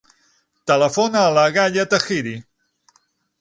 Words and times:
Telefona 0.71 1.21
a 1.25 1.33
la 1.35 1.43
Gaia 1.59 1.85
Tahiri. 1.93 2.35